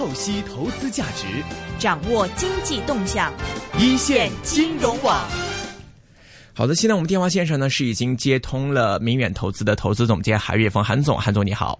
[0.00, 1.26] 透析投资价值，
[1.78, 3.30] 掌握经济动向，
[3.78, 5.22] 一线金融网。
[6.54, 11.78] 好的，现在我们电话线上呢是已经接通了明远投资的投资总监韩月峰，韩总，韩总你好。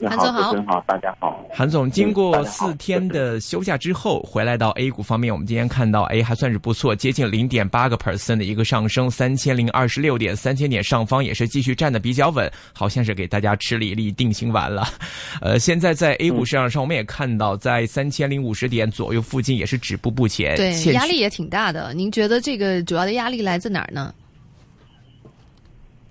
[0.00, 0.32] 哎，韩总
[0.64, 1.44] 好，好，大家好。
[1.50, 14.86] 韩总，经过四天的休假之后，回来到 A 股方面，我们今天看到，哎，还算是不错，接近零点八个 percent 的一个上升，三千零二十六点，三千点上方也是继续站的比较稳，好像是给大家吃了一粒定心丸了。
[15.42, 21.92] 呃，现在在 A 股市场上，我们也看到，在三千零五十点左右附近也是止步不前，对，压力也挺大的。
[21.92, 24.14] 您觉得这个主要的压力来自哪儿呢？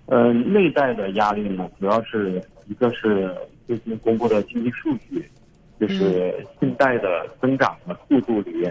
[0.08, 3.34] 呃，内在的压力呢，主要是一个是。
[3.68, 5.22] 最近公布的经济数据，
[5.80, 8.66] 就是信贷的增长的速度里，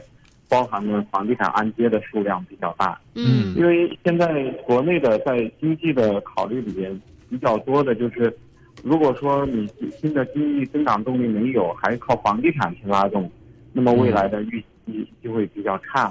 [0.49, 2.99] 包含了房地产按揭的数量比较大。
[3.15, 8.35] 嗯，因为现在国内的在经济的考虑里边比较多的就是，
[8.83, 9.69] 如果说你
[10.01, 13.31] 新的经济增长动力没有，还靠房地产去拉动，
[13.73, 16.11] 那么未来的预期就会比较差。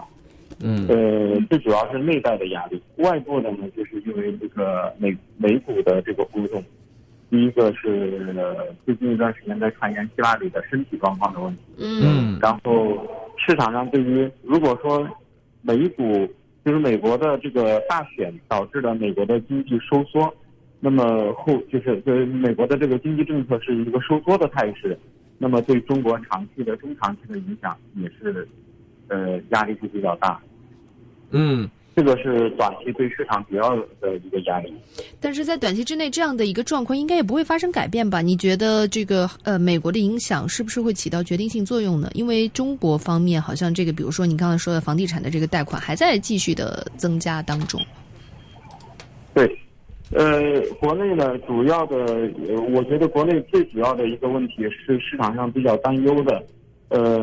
[0.61, 6.63] 嗯，呃，最主要是内在的压力，外部的呢，就是因为这个美美股的这个波动。
[7.35, 8.33] 第一个是
[8.85, 13.05] 最近一段时间在传言希拉里的身体状况的问题，嗯，然后
[13.37, 15.05] 市场上对于如果说
[15.61, 16.25] 美股
[16.63, 20.33] 就是美国的这个大选导致了美国的经济收缩，
[20.79, 24.97] 那么后就是对美国的这个经济政策是一个收缩的态势，
[25.37, 28.47] 那么对中国长期的中长期的影响也是
[29.09, 30.39] 呃压力是比较大，
[31.31, 31.69] 嗯。
[31.95, 34.73] 这个是短期对市场主要的一个压力，
[35.21, 38.19] 但是在短期之内，这样的一个状况应该也不会发生改变吧？
[38.19, 42.09] 你觉得这个呃，美国的影响是不是会起到决定性作用呢？
[42.13, 47.79] 因为中国方面好像这个，比如说你刚才说的房地产的这个贷款还在继续的增加当中。
[49.33, 49.57] 对，
[50.11, 51.95] 呃，国内呢，主要的，
[52.73, 56.43] 我觉得国内最主要的一个问题是市场上比较担忧的，
[56.89, 57.17] 呃，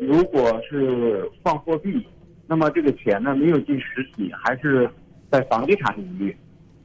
[0.00, 2.02] 如果是放货币。
[2.46, 4.88] 那么这个钱呢，没有进实体，还是
[5.30, 6.36] 在房地产领域，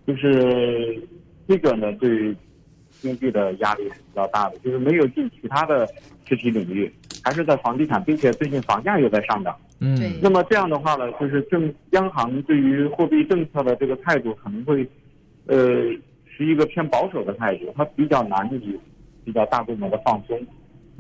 [0.08, 1.02] 就是
[1.48, 2.36] 这个呢，对
[2.92, 4.58] 经济的压力是比较大的。
[4.60, 5.88] 就是没有进其他的
[6.28, 6.92] 实体领域，
[7.24, 9.56] 还是在房地产，并且最近房价又在上涨。
[9.80, 14.88] 嗯，那么这样的话呢，就是政央行对于货币政策的这个态度可能会，
[15.46, 15.58] 呃，
[16.26, 18.80] 是一个偏保守的态度，它比较难以
[19.24, 20.40] 比较大规模的放松。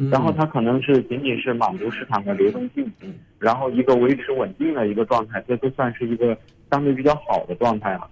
[0.09, 2.89] 然后它可能是仅仅是满足市场的流动性，
[3.37, 6.37] 然后一个维持稳定的一个状态，这都算是一个
[6.71, 8.09] 相对比较好的状态了。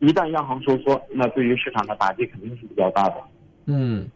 [0.00, 3.14] 一旦央行收缩，那对于市场的打击肯定是比较大的。
[3.66, 4.08] 嗯，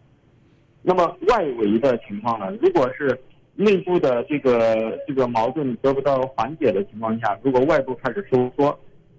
[0.83, 2.51] 那么外围的情况呢？
[2.61, 3.17] 如果是
[3.55, 8.77] 内部的这个这个矛盾得不到缓解的情况下，如果外部开始收缩，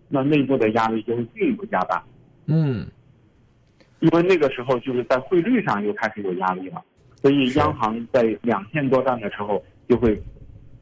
[0.10, 2.04] 那内部的压力就会进一步加大。
[2.48, 2.86] 嗯，
[4.00, 6.84] 因为那个时候就是在汇率上又开始有压力了。
[7.24, 10.22] 所以，央行在两千多站的时候，就会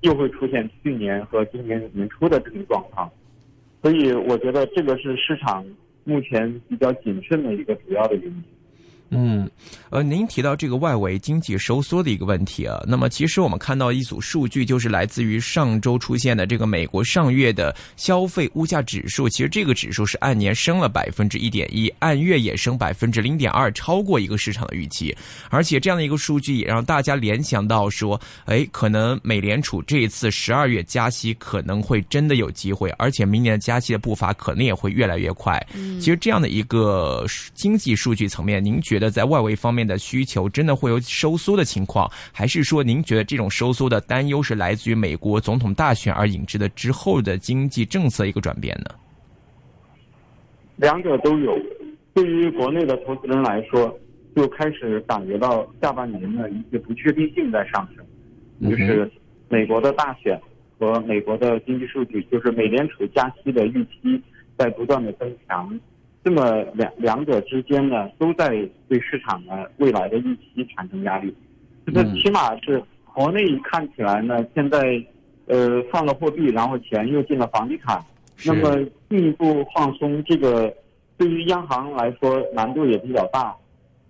[0.02, 3.08] 又会出现去年和今年年初的这种状况。
[3.84, 5.64] 所以，我觉得这个是市场
[6.04, 8.44] 目前比较谨慎的一个主要的原因。
[9.12, 9.50] 嗯，
[9.90, 25.14] 呃，您提到这个外围经济收缩的一个问题啊，那么其实我们看到一组数据，就是来自于上周出现的这个美国上月的消费物价指数，其实这个指数是按年升了百分之一点一，按月也升百分之零点二，超过一个市场的预期，
[25.50, 35.62] 而且这样的一个数据也让大家联想到说，哎，可能美联储这一次十二月加息可能会真的有机会，而且明年加息的步伐可能也会越来越快。
[35.74, 39.12] 嗯，其实这样的一个经济数据层面，您觉得？
[39.12, 48.96] 在外围方面的需求真的会有收缩的情况，还是说您觉得这种收缩的担忧是来自于美国总统大选而引致的之后的经济政策一个转变呢？
[50.78, 51.60] 两者都有。
[52.14, 53.98] 对于国内的投资人来说，
[54.36, 59.10] 就开始感觉到下半年的一些不确定性在上升，就是
[59.50, 60.40] 美国的大选
[60.80, 64.22] 和美国的经济数据，就是美联储加息的预期
[64.58, 65.80] 在不断的增强。
[66.24, 68.50] 这么两两者之间呢，都在
[68.88, 71.34] 对市场呢未来的预期产生压力。
[71.86, 72.82] 这个起码是
[73.14, 75.04] 国内看起来呢，现在
[75.48, 78.00] 呃放了货币，然后钱又进了房地产，
[78.46, 80.72] 那么进一步放松，这个
[81.18, 83.56] 对于央行来说难度也比较大。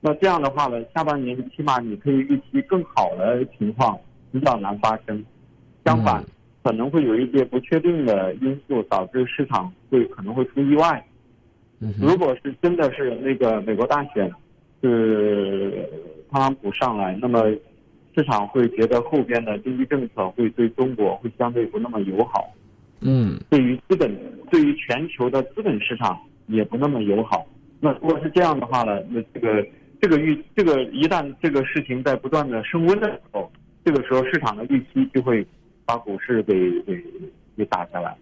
[0.02, 3.98] 那这样的话呢，下半年起码你可以预期更好的情况
[4.32, 5.24] 比较难发生。
[5.86, 6.24] 相反，
[6.62, 11.04] 可能会有一些不确定的因素导致市场会可能会出意外。
[12.00, 14.32] 如果是真的是那个美国大选
[14.82, 15.90] 是
[16.32, 17.44] 特朗普上来，那么
[18.16, 22.54] 市场会觉得后边的经济政策会对中国会相对不那么友好，
[23.00, 24.16] 嗯，对于资本，
[24.52, 27.48] 对于全球的资本市场也不那么友好。
[27.80, 29.66] 那如果是这样的话呢，那这个
[30.00, 33.52] 这个预这个一旦这个事情在不断的升温的时候，
[33.84, 35.44] 这个时候市场的预期就会
[35.84, 37.04] 把股市给给
[37.58, 38.16] 给打下来。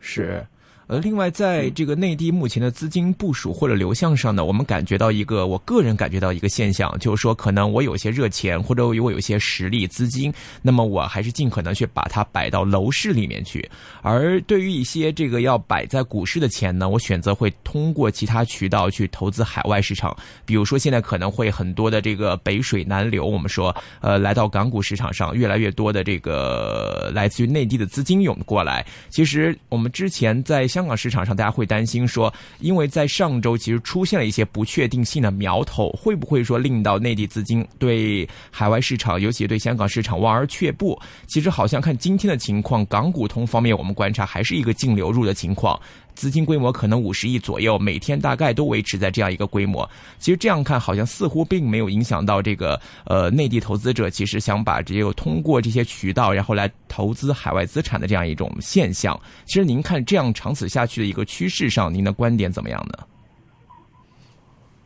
[0.00, 0.42] 是。
[0.88, 13.68] 呃，另外，在这个内地目前的资金部署或者流向上呢，我们感觉到一个，我个人感觉到一个现象，就是说，可能我有些热钱，或者我有些实力资金，那么我还是尽可能去把它摆到楼市里面去。
[14.00, 20.16] 而对于一些这个要摆在股市的钱呢，我选择会通过其他渠道去投资海外市场。
[20.44, 28.86] 比如说，现在可能会很多的这个北水南流，我们说，呃，来到港股市场上，越来越多的这个来自于内地的资金涌过来。
[29.10, 30.64] 其实我们之前在。
[30.76, 32.30] 香港市场上，大家会担心说，
[32.60, 41.00] 因为在上周其实出现了一些不确定性的苗头，会不会说令到内地资金对海外市场，尤其对香港市场望而却步？
[41.26, 45.80] 其实好像看今天的情况，港股通方面我们观察还是一个净流入的情况。
[46.16, 49.88] 资金规模可能五十亿左右，每天大概都维持在这样一个规模。
[50.18, 59.16] 其实这样看，好像似乎并没有影响到这个呃内地投资者其实想把只有通过这些渠道，然后来投资海外资产的这样一种现象。
[59.44, 63.04] 其实您看这样长此下去的一个趋势上，您的观点怎么样呢？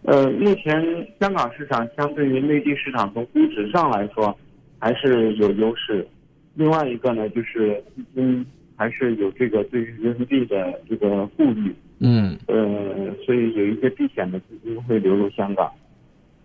[0.03, 0.83] 呃，目前
[1.21, 4.37] 香港市场相对于内地市场从估值上来说
[4.79, 6.07] 还是有优势。
[6.55, 8.45] 另外一个呢，就是资金。
[8.81, 15.71] 还是有这个对于人民币的这个顾虑，嗯，呃，所以有一些避险的资金会流入香港，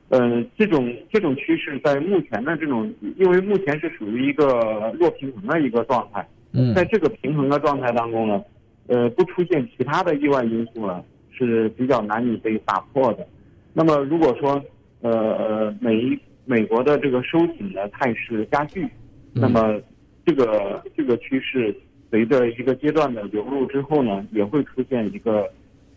[0.10, 8.44] 呃，这种这种趋势在目前的这种，因为目前是属于一个弱平衡的一个状态，嗯，在这个平衡的状态当中呢，
[8.88, 11.02] 呃，不出现其他的意外因素呢，
[11.32, 13.26] 是比较难以被打破的。
[13.72, 14.62] 那么如果说，
[15.00, 18.86] 呃，美美国的这个收紧的态势加剧，
[19.32, 19.80] 那么
[20.26, 21.74] 这个这个趋势。
[22.16, 25.46] 随着一个阶段的流入之后呢，也会出现一个，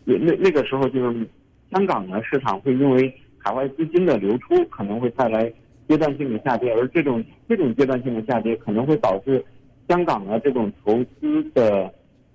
[0.05, 1.25] 那那个时候就是
[1.71, 5.49] 香港的市场会因为海外资金的流出可能会带来
[5.89, 9.45] 阶段性的下跌，而这种这种阶段性的下跌可能会导致
[9.89, 11.89] 香港的这种投资的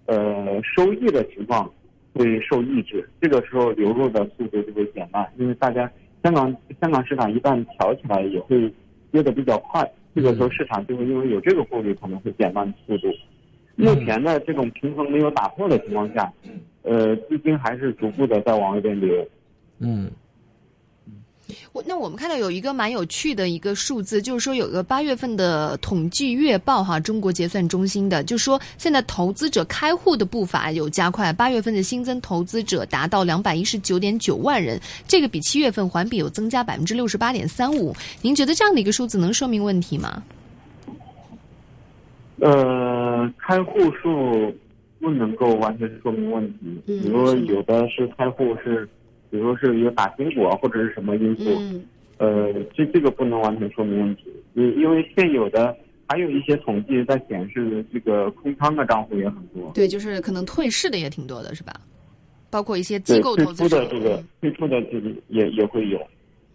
[0.05, 1.69] 呃收益的情况
[2.13, 5.91] 会受抑制，这个时候流入的速度就会减慢，因为大家
[6.23, 8.73] 香港香港市场一旦调起来也会
[9.11, 13.09] 跌得比较快，这个时候市场就会因为有这个顾虑可能会减慢速度。
[13.75, 16.31] 目前的这种平衡没有打破的情况下，
[16.83, 19.27] 呃，资金还是逐步的在往外边流。
[19.79, 20.11] 嗯，
[21.71, 37.93] 我那我们看到有一个蛮有趣的一个数字，就是说有个八月份的统计月报哈，中国结算中心的，就说现在投资者开户的步伐有加快，八月份的新增投资者达到两百一十九点九万人，这个比七月份环比有增加百分之六十八点三五。
[38.21, 40.23] 您觉得这样的一个数字能说明问题吗？
[42.39, 42.49] 呃，
[43.45, 44.53] 开户数
[44.99, 46.81] 不能够完全说明问题。
[46.85, 48.87] 比如有的是开户是，
[49.29, 51.49] 比如是一个打新股或者是什么因素，
[52.19, 54.23] 呃，这这个不能完全说明问题。
[54.53, 55.75] 因因为现有的
[56.07, 59.69] 还有一些统计在显示，这个空仓的账户也很多。
[59.73, 61.73] 对，就是可能退市的也挺多的，是吧？
[62.49, 65.99] 包括一些机构投资的这个退出的这个也也会有。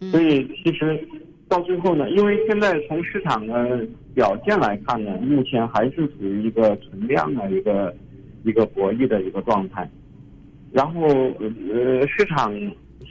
[0.09, 1.07] 所以其实。
[1.49, 7.93] 到最后呢，因为现在从市场的表现来看呢，目前还是处于一个存量的一个
[8.43, 9.89] 一个博弈的一个状态。
[10.71, 12.53] 然后呃，市场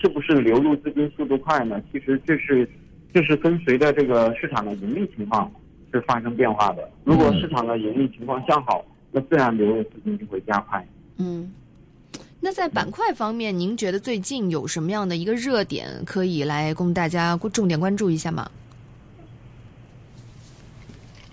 [0.01, 1.83] 是不是流入资金速度快呢？
[1.91, 2.67] 其实这是
[3.13, 5.51] 这是跟随着这个市场的盈利情况
[5.93, 6.89] 是发生变化的。
[7.03, 10.87] 如果市场的盈利情况向好，那自然流入资金就会加快。
[11.19, 11.53] 嗯。
[12.41, 18.49] 那在板块方面，您觉得最近有什么样的一个热点可以来供大家重点关注一下吗？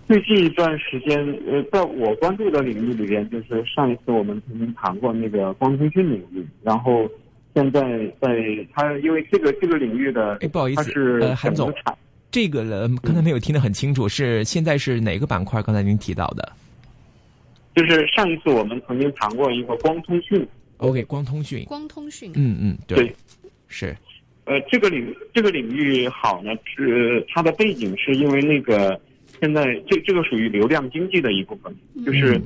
[0.07, 7.07] 最近一段时间，呃，在我关注的领域里边，就是上一次我们曾经谈过那个光通讯领域，然后
[7.53, 7.81] 现在
[8.19, 11.71] 在它因为这个这个领域的，哎，不好意思，呃，韩总，
[12.31, 15.62] 这个人刚才没有听得很清楚，是现在是哪个板块？
[15.62, 16.51] 刚才您提到的，
[17.75, 20.47] 就是上一次我们曾经谈过一个光通讯。
[20.77, 23.15] OK，光通讯，光通讯，嗯嗯，对，
[23.67, 23.96] 是，
[24.44, 29.00] 呃，这个领这个领域好呢，是它的背景是因为那个
[29.39, 31.74] 现在这这个属于流量经济的一部分，
[32.05, 32.39] 就是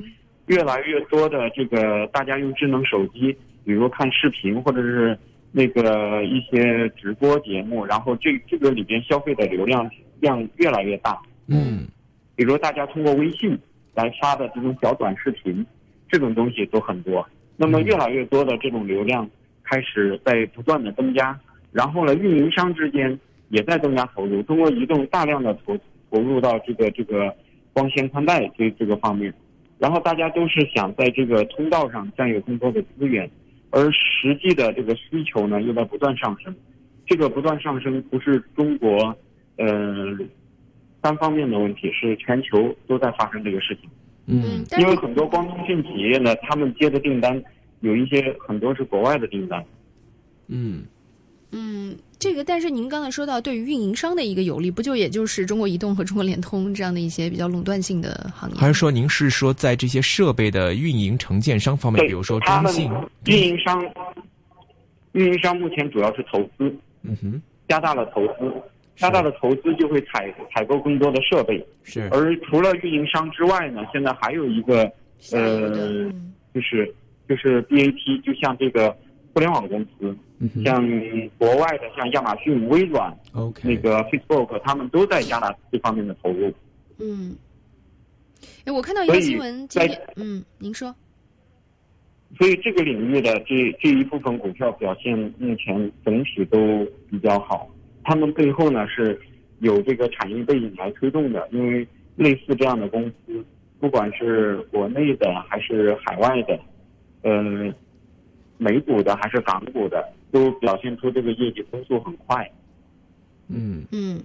[0.46, 5.18] 越来越多的这个大家用智能手机，比如看视频或者是
[5.50, 11.88] 那个一些直播节目，然后这这个里边消费的流量量越来越大，嗯，
[12.36, 13.58] 比如大家通过微信
[13.94, 15.66] 来发的这种小短视频，
[16.08, 17.28] 这种东西都很多。
[17.62, 19.28] 那么越来越多的这种流量
[19.62, 21.38] 开始在不断的增加，
[21.72, 25.76] 然后呢，运营商之间也在增加投入，中国移动大量的投
[26.10, 27.30] 投入到这个这个
[27.74, 29.30] 光纤宽带这这个方面，
[29.78, 33.30] 然后大家都是想在这个通道上占有更多的资源，
[33.68, 36.56] 而实际的这个需求呢又在不断上升，
[37.04, 39.14] 这个不断上升不是中国
[39.58, 40.18] 呃
[41.02, 43.90] 单方面的问题，是全球都在发生这个事情。
[44.30, 47.42] 嗯，因为很多光通信企业呢，他们接的订单
[47.80, 49.64] 有一些很多是国外的订单。
[50.46, 50.84] 嗯，
[51.50, 58.56] 嗯，这个但是您刚才说到对于运营商的一个有利，不就也就是中国移动和中国联通这样的一些比较垄断性的行业？
[58.56, 62.92] 还是说您是说在这些设备的运营承建商方面，比如说他们中信，
[63.26, 63.84] 运营商，
[65.12, 66.72] 运营商目前主要是投资，
[67.02, 68.52] 嗯哼，加大了投资，
[69.00, 71.66] 加大的投资就会采采购更多的设备。
[71.82, 74.82] 是，而除了运营商之外呢，现在还有一个
[75.32, 76.94] 呃嗯就是
[77.28, 78.94] 就是 BAT，就像这个
[79.32, 80.86] 互联网公司，嗯像
[81.38, 86.52] 国外的像亚马逊、微软、，OK，那个 Facebook，他们都在加大这方面的投入。
[86.98, 87.34] 嗯。
[88.64, 90.94] 哎，我看到一个新闻，今在天，嗯，您说，
[92.38, 97.68] 所以这个领域的这这一部分股票表现目前整体都比较好，
[98.04, 99.20] 他们背后呢是
[99.60, 103.44] 有这个产业背景来推动的，因为类似这样的公司，
[103.78, 106.58] 不管是国内的还是海外的，
[107.22, 107.74] 呃，
[108.58, 112.50] 美股的还是港股的，都表现出这个业绩增速很快。
[113.48, 114.20] 嗯嗯。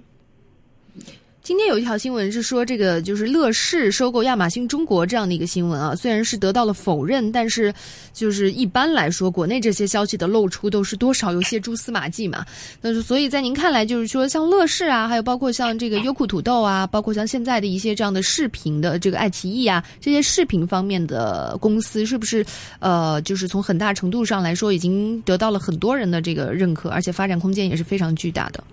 [1.46, 7.72] 今天有一条新闻是说，这个就是乐视收购亚马逊中国这样的一个新闻啊，虽然是得到了否认，但是
[8.14, 12.44] 就是一般来说，国内这些消息的露出都是多少有些蛛丝马迹嘛。
[12.82, 22.44] 那是所以在您看来，就是说像乐视啊，还有包括像这个优酷土豆啊，包括像现在的一些这样的视频的这个爱奇艺啊，这些视频方面的公司，是不是
[22.80, 28.64] 呃，就是从很大程度上来说，已经得到了很多人的这个认可，而且发展空间也是非常巨大的。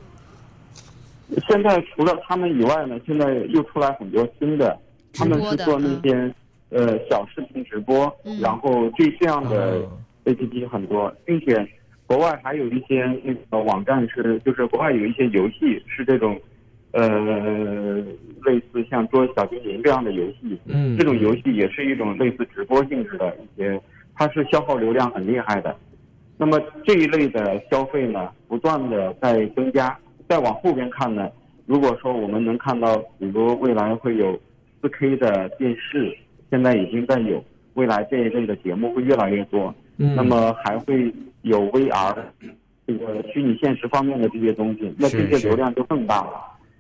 [1.49, 4.79] 现在除了他们以外呢，现在又出来很多新的，
[5.15, 6.35] 他们是做那些
[6.71, 11.67] 呃小视频直播，嗯然后这这样的哦 A P P 很多，并且
[12.07, 16.39] 国外还有一些那个网站是，就是国外有一些游戏是这种，
[16.93, 17.97] 呃，
[18.45, 23.81] 类似像捉小精灵这样的游戏，嗯，这种游戏也是一种类似直播性质的一些，
[24.15, 25.75] 它是消耗流量很厉害的。
[26.37, 29.97] 那么这一类的消费呢，不断的在增加。
[30.33, 31.31] 再往后边看呢，
[31.67, 34.33] 如果说我们能看到，比如未来会有
[34.81, 36.17] 4K 的电视，
[36.49, 39.75] 现在已经在有，未来这一类的节目会越来越多。
[39.99, 41.13] 嗯，那么还会
[41.43, 42.17] 有 VR
[42.87, 46.31] 这个虚拟现实方面的这些东西，那这些流量就更大了。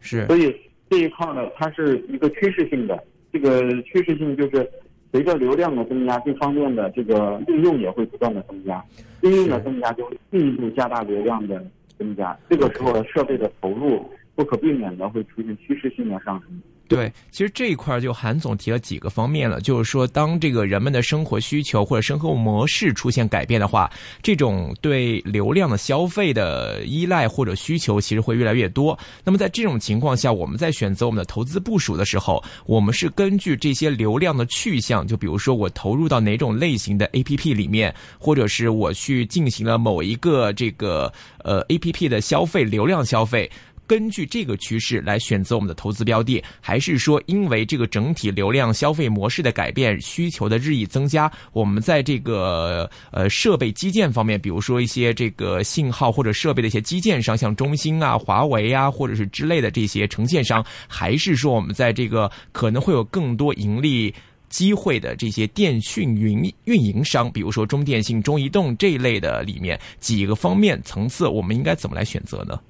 [0.00, 0.56] 是所以
[0.88, 2.98] 这一块呢，它是一个趋势性的，
[3.30, 4.66] 这个趋势性就是
[5.12, 8.82] 随着流量的增加，这方面的这个应用也会不断的增加，
[9.20, 11.62] 应用的增加就会进一步加大流量的
[11.98, 16.62] 增加，这个时候设备的投入不可避免的会出现趋势性的上升。
[16.88, 23.90] 对，其实这一块就韩总提了几个方面了，就是说，当这个人们的生活需求或者生活模式出现改变的话，
[24.22, 28.98] 这种对流量的消费的依赖或者需求其实会越来越多。
[29.24, 43.50] 那么在这种情况下，我们在选择我们的投资部署的时候，我们是根据这些流量的去向，就比如说我投入到哪种类型的 APP 里面，或者是我去进行了某一个这个呃 APP 的消费流量消费。
[43.86, 64.14] 根据这个趋势来选择我们的投资标的，还是说因为这个整体流量消费模式的改变、需求的日益增加，我们在这个呃设备基建方面，比如说一些这个信号或者设备的一些基建商，像中兴啊、华为啊，或者是之类的这些承建商，还是说我们在这个可能会有更多盈利？
[64.48, 72.60] 机会的这些电讯云运营商，比如说中电信、中移动这一类的里面几个方面层次，我们应该怎么来选择呢？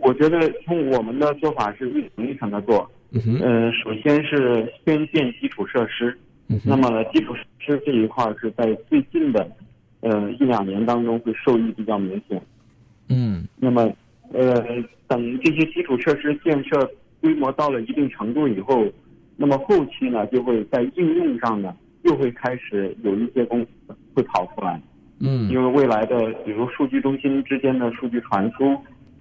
[0.00, 6.16] 我觉得从我们的做法是一层一层的做，嗯哼，呃，首先是先建基础设施，
[6.48, 9.48] 嗯那么呢，基础设施这一块是在最近的，
[10.00, 12.40] 呃一两年当中会受益比较明显。
[13.08, 13.90] 嗯那么，
[14.32, 14.64] 呃，
[15.06, 18.84] 等这些基础设施建设规模到了一定程度以后，
[19.36, 24.80] 那么后期呢，就会在应用上呢，又会开始有一些公司会跑出来，
[25.20, 28.76] 嗯因为未来的比如数据中心之间的数据传输，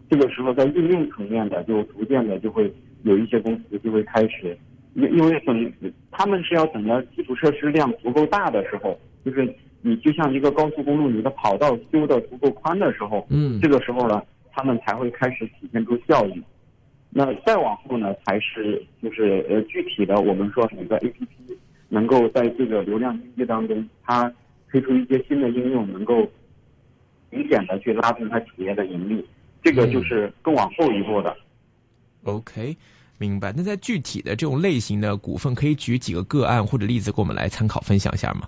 [0.10, 2.72] 这个时候在应用层面的就逐渐的就会
[3.04, 4.58] 有一些公司就会开始，
[4.94, 5.72] 因因为等
[6.12, 9.48] 他们是要等到基础设施量足够大的时候，就是
[9.82, 14.22] 你就像一个高速公路，你的跑道修的足够宽的时候，嗯这个时候呢，
[14.52, 16.42] 他们才会开始体现出效益。
[17.10, 21.28] 那再往后呢，才是就是呃具体的，我们说每个 APP
[21.88, 24.32] 能够在这个流量经济当中，它
[24.70, 26.28] 推出一些新的应用，能够
[27.30, 29.26] 明显的去拉动它企业的盈利，
[29.66, 31.36] 这个就是更往后一步的。
[32.24, 32.78] ，OK，
[33.18, 33.52] 明白。
[33.58, 38.48] 那在具体的这种类型的股份，可以举几个个案或者例子给我们来参考分享一下吗？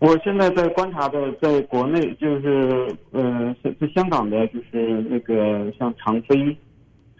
[0.00, 6.56] 我现在在观察的，在国内就是呃，在在香港的，就是那个像长飞、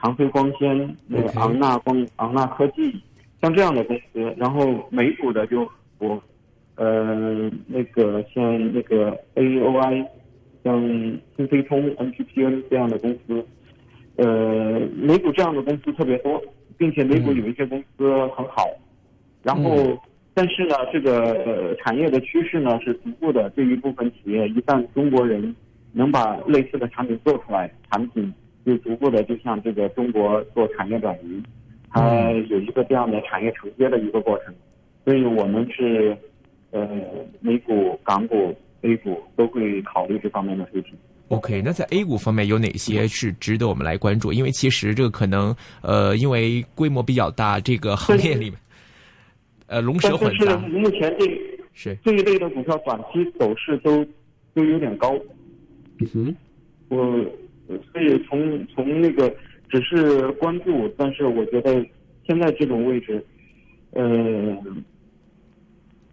[0.00, 3.00] 长飞光纤、那个昂纳光、昂纳科技，
[3.40, 4.35] 像这样的公司。
[4.37, 5.68] 然后美股的就
[5.99, 6.20] 我
[6.75, 10.04] 呃那个像那个 AOI，
[10.68, 13.44] 像新飞通、NTPN 这样的公司，
[14.16, 16.42] 呃，美股这样的公司特别多，
[16.76, 18.68] 并且美股有一些公司很好，
[19.42, 19.98] 然后。
[20.34, 25.52] 但是呢，这个呃产业的趋势呢是逐步的，这一部分企业，一旦中国人
[25.92, 28.32] 能把类似的产品做出来，产品
[28.64, 31.42] 就逐步的就像这个中国做产业转移，
[31.90, 34.54] 它有一个这样的产业承接的一个过程。
[35.04, 36.16] 所以我们是
[36.70, 36.88] 呃
[37.40, 38.54] 美股、港股、
[38.88, 40.92] A 股都会考虑这方面的事情。
[41.28, 44.33] OK，那在 A 股方面有哪些是值得我们来关注？
[44.33, 48.59] 因为其实这个可能呃，因为规模比较大，这个行业里面。
[49.66, 51.26] 呃，龙蛇但是混杂目前这
[51.75, 54.02] 是这一类的股票短期走势都
[54.54, 55.14] 都有点高，
[56.14, 56.35] 嗯
[56.88, 56.97] 我
[57.92, 59.30] 所以从从那个
[59.68, 61.85] 只是关注，但是我觉得
[62.26, 63.23] 现在这种位置，
[63.90, 64.57] 呃，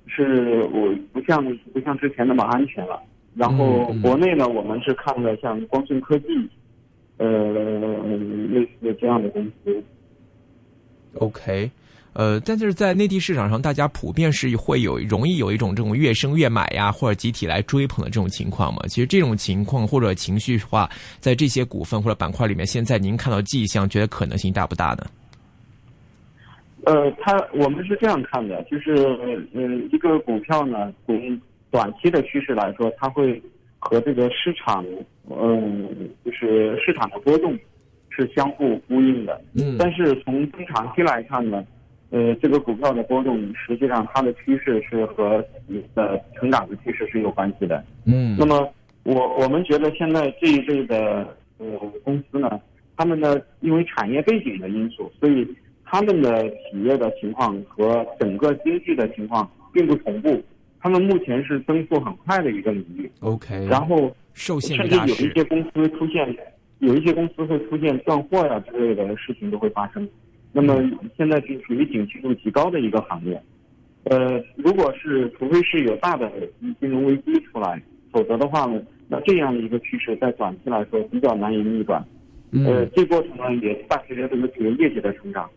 [0.08, 1.44] 是我不像
[1.74, 3.02] 不像之前那么安全了。
[3.34, 6.28] 然后国内呢，我们是看了像光讯科技，
[7.18, 7.28] 呃，
[8.48, 9.84] 类似的这样的公司。
[11.16, 11.70] OK，
[12.14, 18.82] 呃，但是在内地市场上，大家普遍是会有容易有一种这种越升越买呀，或者集体来追捧的这种情况嘛。
[18.88, 25.06] 其实这种情况或者情绪化，在这些股份或者板块里面，现在您看到迹象，觉得可能性大不大呢？
[26.86, 28.96] 呃，它我们是这样看的，就是
[29.54, 33.42] 嗯，一个股票呢，从短期的趋势来说，它会
[33.80, 34.86] 和这个市场，
[35.30, 37.58] 嗯、就是市场的波动
[38.10, 39.42] 是相互呼应的。
[39.56, 41.66] 嗯但是从中长期来看呢，
[42.12, 47.84] 呃，这个股票的波动实际上它的趋势是和你的成长的趋势是有关系的。
[48.06, 48.72] 嗯那么
[49.04, 51.66] 我我们觉得现在这一类的呃
[52.04, 52.60] 公司呢，
[52.96, 55.48] 他们呢因为产业背景的因素，所以
[55.86, 60.42] 他们的企业的情况和整个经济的情况并不同步。
[60.82, 66.36] 他们目前是增速很快的一个领域，，OK，然后受限甚至有一些公司出现，
[66.78, 70.08] 有一些公司会出现断货呀、之类的事情都会发生。
[70.52, 70.76] 那么
[71.18, 73.42] 现在是属于景气度极高的一个行业。
[74.04, 76.32] 呃，如果是除非是有大的
[76.80, 77.82] 金融危机出来，
[78.12, 82.00] 否则的话呢，那这样的一个趋势在短期来说比较难以逆转。
[82.52, 85.50] 呃嗯，这过程呢也伴随着这个企业业绩的成长，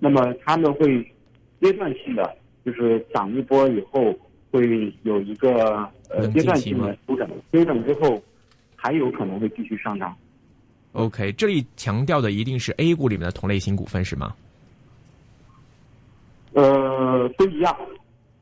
[0.00, 1.00] 那么他们会
[1.60, 4.12] 阶段性的就是涨一波以后
[4.50, 8.20] 会有一个呃阶段性的调整，调整之后
[8.74, 10.16] 还有可能会继续上涨。
[10.92, 14.34] OK，这里强调的一定是 A 股里面的同类型股份是吗？
[16.52, 17.76] 呃，都一样，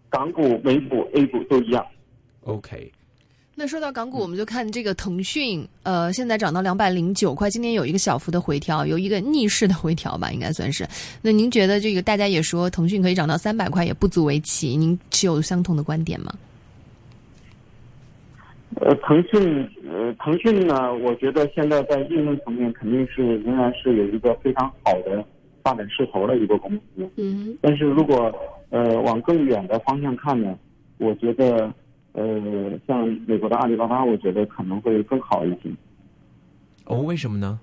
[0.09, 1.85] 港股、美股、A 股都一样。
[2.44, 2.90] OK，
[3.59, 10.87] 那说到港股，我们就看这个腾讯，呃，现在涨到两百零九块，今天有一个小幅的回调，有一个逆势的回调吧，应该算是。
[11.21, 16.33] 那您觉得这个大家也说腾讯可以涨到三百块，也不足为奇，您持有相同的观点吗？
[18.77, 25.25] 呃，腾讯，呃，腾讯呢，我觉得现在在应用层面肯定是仍然是有一个非常好的
[25.64, 27.11] 发展势头的一个公司。
[27.16, 28.33] 嗯但是如果
[28.71, 30.57] 呃往更远的方向看呢，
[30.99, 31.68] 我觉得
[32.19, 35.71] 呃像美国的阿里巴巴，我觉得可能会更好一些。
[36.87, 37.61] 哦，为什么呢？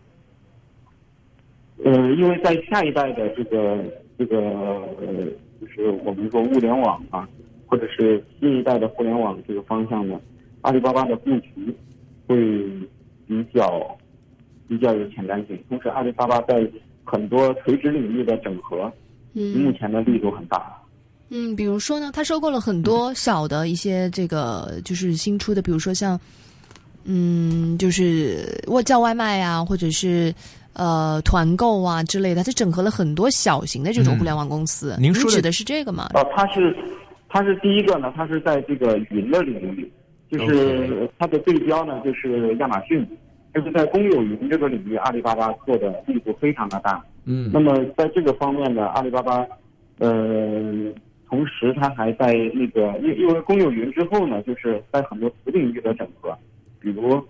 [1.83, 3.83] 呃，因为在下一代的这个
[4.17, 5.25] 这个呃，
[5.59, 7.27] 就是我们说物联网啊，
[7.65, 10.17] 或者是新一代的互联网这个方向呢，
[10.61, 11.75] 阿里巴巴的布局
[12.27, 12.35] 会
[13.27, 13.97] 比较
[14.69, 15.59] 比较有前瞻性。
[15.67, 16.65] 同时，阿里巴巴在
[17.03, 18.85] 很多垂直领域的整合，
[19.33, 20.81] 目嗯前的力度很大。
[21.29, 26.19] 嗯，比如说呢，他收购了很多小的一些这个就是新出的，比如说像
[27.03, 30.33] 嗯，就是我叫外卖啊，或者是。
[30.77, 34.93] 呃，团购啊之类的，它整合了很多小型的这种嗯互联网公司。
[34.99, 36.09] 您说的指的是这个吗？
[36.15, 36.75] 呃，它是
[37.29, 39.89] 它是第一个呢，它是在这个云的领域，
[40.29, 43.07] 就是它的对标呢就是亚马逊，
[43.53, 47.01] 就是在公有云这个领域，阿里巴巴做的力度非常的大。
[47.23, 49.47] 嗯那么在这个方面呢，阿里巴巴，
[49.99, 50.91] 呃，
[51.35, 56.33] 同时他还在那个因因为公有云之后呢，就是在很多子领域的整合，
[56.79, 57.21] 比如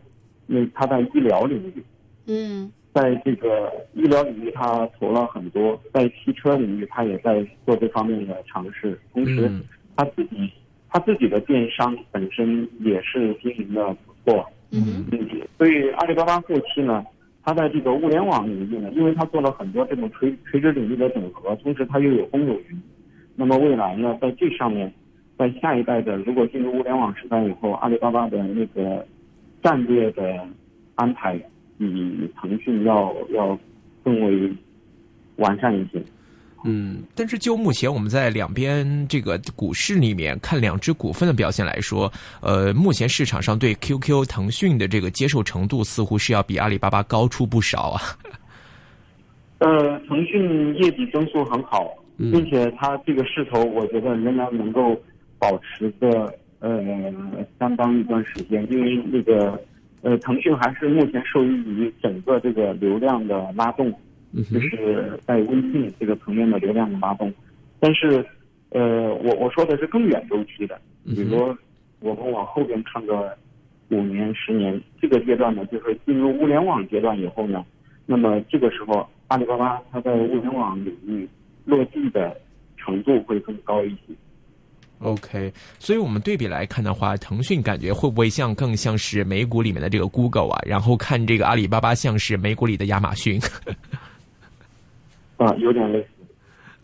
[0.46, 1.84] 那他在医疗领域，
[2.28, 8.98] 嗯在这个医疗领域，他投了很多；在汽车领域，他也在做这方面的尝试。
[9.12, 9.64] 同时嗯，
[9.96, 10.52] 它自己
[10.88, 14.46] 他自己的电商本身也是经营的不错。
[14.70, 17.04] 嗯嗯，所以阿里巴巴后期呢，
[17.44, 22.82] 它在这个物联网领域呢，因为它做了很多这种垂垂直领域的整合，同时它又有公有云，
[23.36, 24.92] 那么未来呢，在这上面，
[25.38, 29.06] 在下一代的如果进入物联网时代以后，阿里巴巴的那个
[29.62, 30.40] 战略的
[30.96, 31.38] 安排
[31.78, 33.58] 比腾讯要要
[34.04, 34.52] 更为
[35.36, 36.02] 完善一些。
[36.68, 48.02] 嗯，但是就目前我们在两边这个股市里面看两只股份的表现来说，呃，目前市场上对 QQ、腾讯的这个接受程度似乎是要比阿里巴巴高出不少啊。
[49.60, 54.96] 呃，腾讯业绩增速很好，并且它这个势头，我觉得仍然能够
[55.40, 57.14] 保持个呃
[57.60, 59.60] 相当一段时间，因为那个
[60.02, 63.94] 呃腾讯还是目前受益于整个这个流量的拉动。
[64.52, 67.34] 就是在微信这个层面的流量的拉动，
[67.80, 68.26] 但是，
[68.72, 71.58] 呃，我我说的是更远周期的，比如说
[72.02, 73.34] 我们往后边看个
[73.92, 77.64] 五年、十年这个阶段呢，就是进入物联网阶段以后呢，
[78.06, 81.26] 那么这个时候阿里巴巴它在物联网领域
[81.66, 82.36] 落地的
[82.78, 84.14] 程度会更高一些。
[85.00, 90.62] OK，所以我们对比来看的话，腾讯感觉会不会像更像是美股里面的这个 Google 啊？
[90.66, 93.40] 然后看这个阿里巴巴像是美股里的亚马逊。
[95.38, 96.08] 啊，有点类似。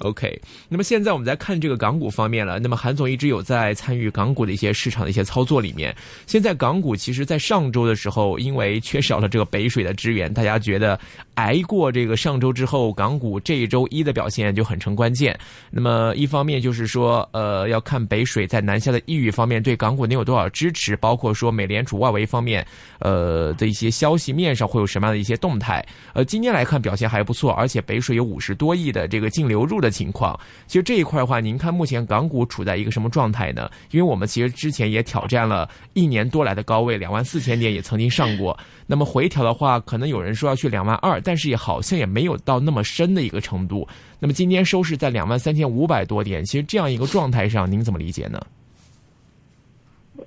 [0.02, 2.60] OK，那么现在我们在看这个港股方面了。
[2.60, 5.96] 那么韩总一直有在参与港股的一些市场的一些操作里面。
[6.26, 11.00] 现在港股其实，在上周的时候，因为缺少了这个北水的支援，大家觉得
[11.36, 15.38] 挨过这个上周之后，港股这一周一的表现就很成关键。
[15.70, 22.66] 那么一方面就是说，呃，要看北水在南下的意欲方面对港股能有多少支持，包括说美联储外围方面，
[23.00, 25.86] 呃的一些消息面上会有什么样的一些动态。
[26.14, 29.91] 呃，今天来看表现还不错，而且北水有五十多亿的这个净流入的。
[29.92, 33.70] 情况，其实这一块的话，您看目前港股处在一个什么状态呢？
[33.92, 38.58] 因为我们其实之前也挑战了一年多来的高位两万四千点，也曾经上过。
[38.88, 43.88] 那么回调的话，可能有人说要去两万二，但是也好像也没有到那么深的一个程度。
[44.20, 48.40] 那么今天收市在两万三千五百多点，其实这样一个状态上，您怎么理解呢？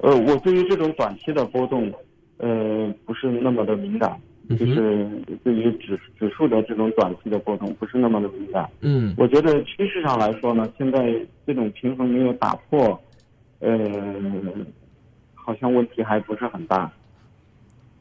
[0.01, 1.93] 呃，我对于这种短期的波动，
[2.39, 4.19] 呃，不是那么的敏感。
[4.51, 5.09] 就是
[5.43, 8.69] 对于指指数的这种短期的波动不是那么的敏感。
[8.83, 11.15] 嗯，我觉得趋势上来说呢，现在
[11.47, 13.01] 这种平衡没有打破，
[13.61, 13.79] 呃，
[15.35, 16.93] 好像问题还不是很大。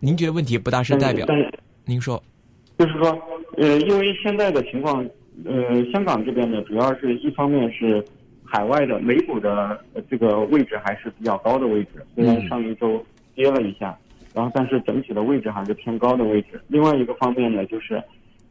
[0.02, 1.26] 您觉得问题不大是代表？
[1.26, 1.50] 但是
[1.86, 2.22] 您说，
[2.78, 3.18] 就是说，
[3.56, 5.06] 呃，因为现在的情况，
[5.46, 8.04] 呃，香港这边呢，主要是一方面是
[8.44, 9.80] 海外的美股的
[10.10, 13.02] 这个位置还是比较高的位置，虽然上一周
[13.34, 13.98] 跌了一下。
[14.34, 16.60] 然后，但是整体的位置还是偏高的位置。
[16.68, 18.02] 另外一个方面呢，就是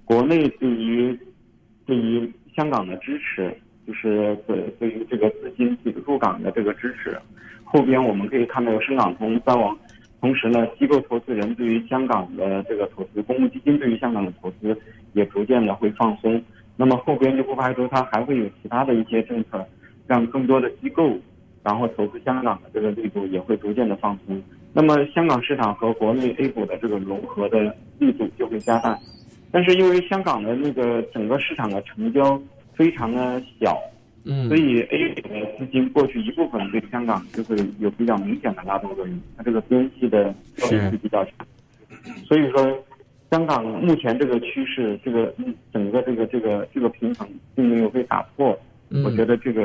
[0.04, 1.18] 国内对于
[1.84, 3.52] 对于香港的支持，
[3.86, 7.18] 就是对对于这个资金入港的这个支持。
[7.64, 9.76] 后边我们可以看到有深港通在往，
[10.20, 14.76] 同时呢，机构投资人对于香港的这个投资，公募基金对于香港的投资
[15.14, 16.40] 也逐渐的会放松。
[16.76, 19.66] 那么后边就不排除它还会有其他的一些政策，
[20.06, 21.18] 让更多的机构
[21.62, 24.42] 然后投资香港的这个力度也会逐渐的放松。
[24.74, 28.98] 那么香港市场和国内 A 股的这个融合的力度就会加大，
[29.50, 32.40] 但是因为香港的那个整个市场的成交
[32.74, 33.78] 非常的小，
[34.24, 41.34] 嗯，所以 A 股的资金过去一部分对香港就会有比较明显的拉动作用，它这个边际的效应是比较强，
[42.24, 42.82] 所以说
[43.30, 45.34] 香港目前这个趋势，这个
[45.70, 48.58] 整个这个这个这个平衡并没有被打破，
[49.04, 49.62] 我觉得这个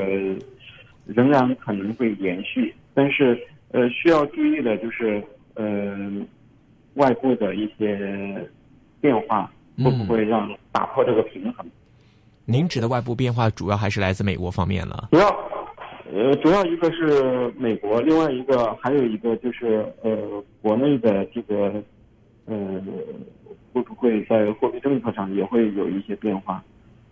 [1.05, 3.39] 仍然可能会延续，但是。
[3.71, 5.23] 呃，需要注意的就是，
[5.55, 5.95] 呃，
[6.93, 8.49] 外部的一些
[9.01, 11.65] 变化会不会让打破这个平衡？
[12.45, 15.09] 您指的外部变化主要还是来自美国方面了。
[15.11, 15.27] 主要，
[16.13, 21.83] 呃，主要一个是美国，另外一个还有一个就是呃，国内的这个，
[22.45, 22.81] 呃，
[23.73, 26.63] 会不会在货币政策上也会有一些变化？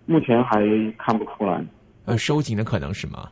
[0.05, 0.61] 目前还
[0.97, 1.61] 看不出来。
[2.05, 3.29] 呃，收紧的可能是吗？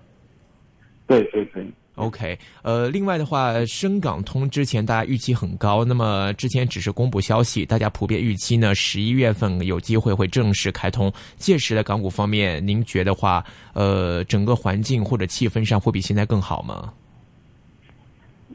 [1.07, 1.65] 对对对。
[1.95, 11.13] OK，呃，另外的话，深港通之前大家预期很高，那么之前只是公布消息，大家普遍预期呢，十一月份有机会会正式开通。
[11.36, 16.91] 届时的港股方面，您觉得话，呃，整个环境或者气氛上会比现在更好吗？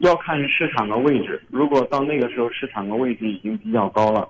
[0.00, 4.28] 要看市场的位置，如果到那个时候市场的位置已经比较高了，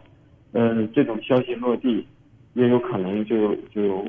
[0.53, 2.07] 嗯，这种消息落地，
[2.53, 4.07] 也有可能就就，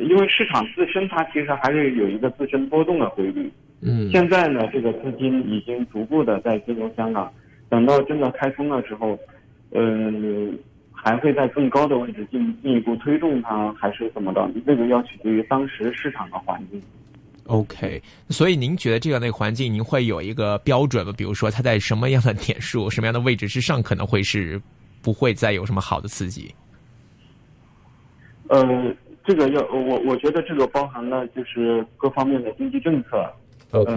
[0.00, 3.48] 因为市场自身它其实还是有一个自身波动的规律。
[3.82, 7.30] 嗯，现在呢，这个资金已经逐步的在进入香港，
[7.68, 9.18] 等到真的开通了之后，
[9.70, 9.82] 呃，
[10.90, 14.50] 还会在更高的位置进进一步推动它，还是怎么的？
[14.66, 16.82] 这个要取决于当时市场的环境。
[17.44, 21.12] OK，所以您觉得这样的环境，您会有一个标准吗？
[21.16, 24.60] 比如说它在什么样的点数、什么样的位置之上，可能会是
[25.02, 26.54] 不会再有什么好的刺激？
[28.48, 28.94] 呃。
[29.28, 33.28] 这个要我我觉得这个包含了就是各方面的经济政策，
[33.76, 33.92] OK，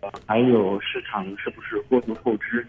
[0.00, 2.66] 呃，还有市场是不是过度透支？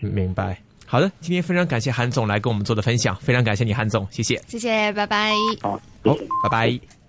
[0.00, 0.56] 明白。
[0.86, 4.36] 好的，今天非常感谢韩总来跟我们做的分享，非常感谢你，韩总，谢谢。
[4.46, 5.32] 谢谢，拜拜。
[5.60, 7.01] 好，拜拜。